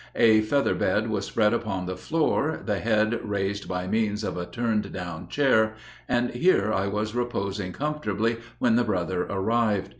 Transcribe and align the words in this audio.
A 0.15 0.41
feather 0.41 0.73
bed 0.73 1.11
was 1.11 1.25
spread 1.27 1.53
upon 1.53 1.85
the 1.85 1.95
floor, 1.95 2.59
the 2.65 2.79
head 2.79 3.19
raised 3.23 3.67
by 3.67 3.85
means 3.85 4.23
of 4.23 4.35
a 4.35 4.47
turned 4.47 4.91
down 4.91 5.27
chair, 5.27 5.75
and 6.09 6.31
here 6.31 6.73
I 6.73 6.87
was 6.87 7.13
reposing 7.13 7.71
comfortably 7.71 8.37
when 8.57 8.77
the 8.77 8.83
brother 8.83 9.25
arrived. 9.29 9.89